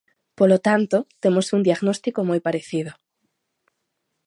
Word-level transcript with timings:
Polo 0.39 0.57
tanto, 0.67 0.97
temos 1.23 1.47
un 1.55 1.61
diagnóstico 1.67 2.19
moi 2.29 2.39
parecido. 2.47 2.91